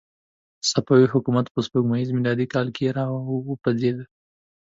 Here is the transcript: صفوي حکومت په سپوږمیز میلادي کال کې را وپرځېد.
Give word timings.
صفوي 0.69 1.05
حکومت 1.13 1.45
په 1.51 1.59
سپوږمیز 1.65 2.07
میلادي 2.17 2.47
کال 2.53 2.67
کې 2.75 2.85
را 2.97 3.05
وپرځېد. 3.49 3.97